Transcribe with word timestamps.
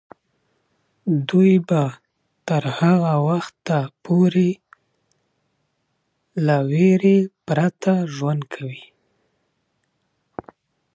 دوی 1.29 1.53
به 1.67 1.81
تر 2.47 2.63
هغه 2.79 3.13
وخته 3.29 3.77
پورې 4.05 4.49
له 6.45 6.57
ویرې 6.69 7.17
پرته 7.45 7.93
ژوند 8.15 8.41
کوي. 8.53 8.83